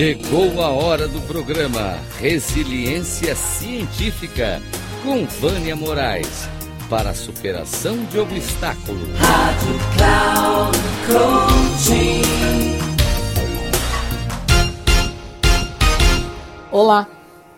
[0.00, 4.58] Chegou a hora do programa Resiliência Científica
[5.02, 6.48] com Vânia Moraes
[6.88, 9.10] para a superação de obstáculos.
[9.18, 12.22] Rádio Cloud Coaching.
[16.72, 17.06] Olá,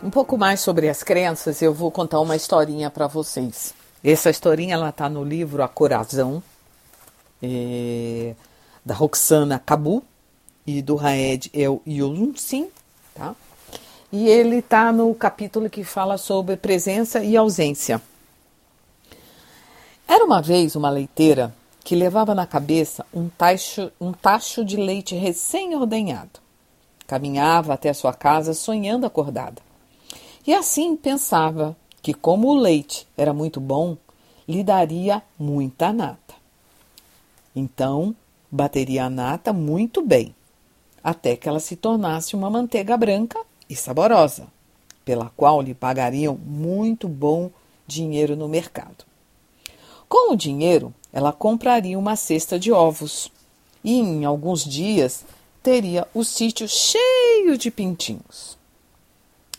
[0.00, 3.74] um pouco mais sobre as crenças, eu vou contar uma historinha para vocês.
[4.04, 6.40] Essa historinha ela está no livro A Corazão,
[7.42, 8.36] é,
[8.86, 10.04] da Roxana Cabu
[10.68, 12.68] e do Raed El Yulunsin,
[13.14, 13.34] tá?
[14.12, 18.02] E ele está no capítulo que fala sobre presença e ausência.
[20.06, 25.14] Era uma vez uma leiteira que levava na cabeça um tacho, um tacho de leite
[25.14, 26.38] recém-ordenhado.
[27.06, 29.62] Caminhava até sua casa sonhando acordada.
[30.46, 33.96] E assim pensava que, como o leite era muito bom,
[34.46, 36.34] lhe daria muita nata.
[37.56, 38.14] Então,
[38.50, 40.34] bateria a nata muito bem,
[41.02, 44.46] até que ela se tornasse uma manteiga branca e saborosa,
[45.04, 47.50] pela qual lhe pagariam muito bom
[47.86, 49.04] dinheiro no mercado.
[50.08, 53.30] Com o dinheiro, ela compraria uma cesta de ovos
[53.82, 55.24] e, em alguns dias,
[55.62, 58.56] teria o sítio cheio de pintinhos.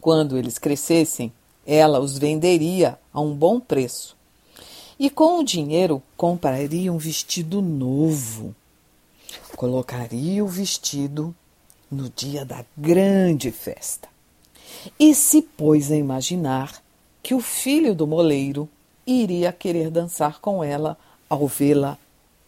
[0.00, 1.32] Quando eles crescessem,
[1.64, 4.16] ela os venderia a um bom preço.
[4.98, 8.54] E com o dinheiro compraria um vestido novo.
[9.56, 11.34] Colocaria o vestido
[11.90, 14.08] no dia da grande festa.
[14.98, 16.82] E se pôs a imaginar
[17.22, 18.68] que o filho do moleiro
[19.06, 21.98] iria querer dançar com ela ao vê-la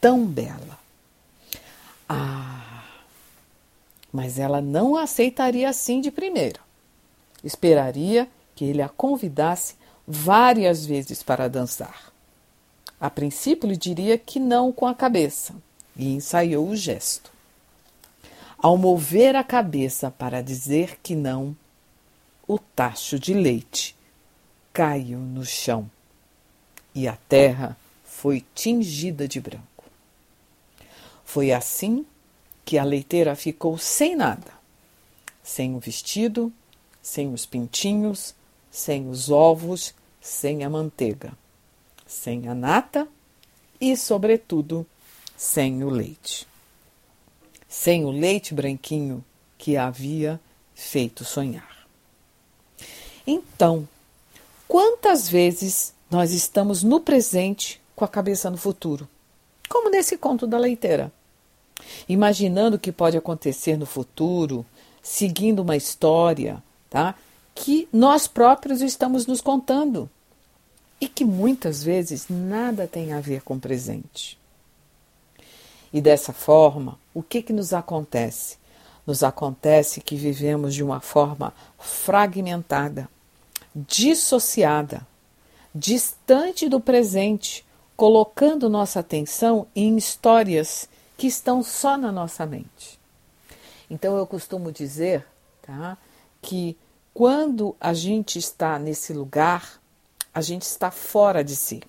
[0.00, 0.78] tão bela.
[2.08, 2.84] Ah!
[4.12, 6.60] Mas ela não aceitaria assim de primeira.
[7.44, 9.74] Esperaria que ele a convidasse
[10.06, 12.12] várias vezes para dançar.
[13.00, 15.54] A princípio lhe diria que não com a cabeça
[15.98, 17.32] e ensaiou o gesto.
[18.56, 21.54] Ao mover a cabeça para dizer que não,
[22.46, 23.94] o tacho de leite
[24.72, 25.90] caiu no chão
[26.94, 29.84] e a terra foi tingida de branco.
[31.24, 32.06] Foi assim
[32.64, 34.52] que a leiteira ficou sem nada,
[35.42, 36.52] sem o vestido,
[37.02, 38.34] sem os pintinhos,
[38.70, 41.32] sem os ovos, sem a manteiga,
[42.06, 43.08] sem a nata
[43.80, 44.86] e, sobretudo,
[45.38, 46.48] sem o leite.
[47.68, 49.24] Sem o leite branquinho
[49.56, 50.40] que havia
[50.74, 51.86] feito sonhar.
[53.24, 53.88] Então,
[54.66, 59.08] quantas vezes nós estamos no presente com a cabeça no futuro?
[59.68, 61.12] Como nesse conto da leiteira.
[62.08, 64.66] Imaginando o que pode acontecer no futuro,
[65.00, 66.60] seguindo uma história,
[66.90, 67.14] tá?
[67.54, 70.10] Que nós próprios estamos nos contando
[71.00, 74.37] e que muitas vezes nada tem a ver com o presente.
[75.92, 78.58] E dessa forma, o que, que nos acontece?
[79.06, 83.08] Nos acontece que vivemos de uma forma fragmentada,
[83.74, 85.06] dissociada,
[85.74, 87.64] distante do presente,
[87.96, 92.98] colocando nossa atenção em histórias que estão só na nossa mente.
[93.90, 95.26] Então eu costumo dizer,
[95.62, 95.96] tá,
[96.42, 96.76] que
[97.14, 99.80] quando a gente está nesse lugar,
[100.32, 101.82] a gente está fora de si.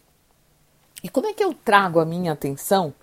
[1.03, 2.93] E como é que eu trago a minha atenção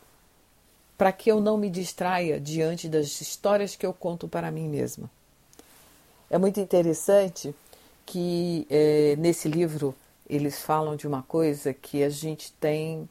[0.96, 5.10] para que eu não me distraia diante das histórias que eu conto para mim mesma?
[6.30, 7.54] É muito interessante
[8.04, 9.94] que é, nesse livro
[10.28, 13.08] eles falam de uma coisa que a gente tem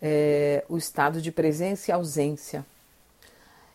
[0.00, 2.64] é, o estado de presença e ausência.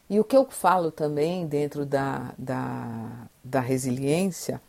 [0.09, 4.61] E o que eu falo também dentro da, da, da resiliência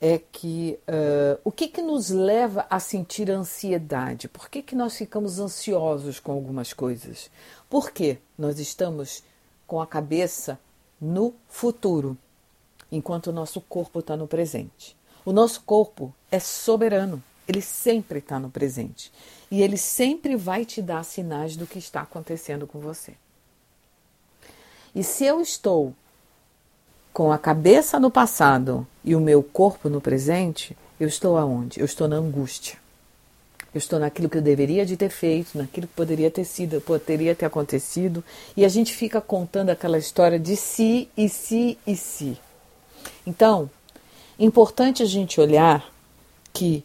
[0.00, 4.28] é que uh, o que, que nos leva a sentir ansiedade?
[4.28, 7.30] Por que, que nós ficamos ansiosos com algumas coisas?
[7.68, 9.22] Porque nós estamos
[9.66, 10.58] com a cabeça
[11.00, 12.16] no futuro,
[12.90, 14.96] enquanto o nosso corpo está no presente.
[15.24, 19.12] O nosso corpo é soberano, ele sempre está no presente
[19.50, 23.14] e ele sempre vai te dar sinais do que está acontecendo com você.
[24.94, 25.94] E se eu estou
[27.16, 31.80] com a cabeça no passado e o meu corpo no presente, eu estou aonde?
[31.80, 32.76] Eu estou na angústia.
[33.72, 37.34] Eu estou naquilo que eu deveria de ter feito, naquilo que poderia ter sido, poderia
[37.34, 38.22] ter acontecido,
[38.54, 42.36] e a gente fica contando aquela história de si e si e si.
[43.26, 43.70] Então,
[44.38, 45.90] importante a gente olhar
[46.52, 46.84] que